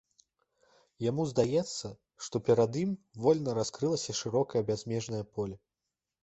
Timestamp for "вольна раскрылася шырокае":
3.27-4.63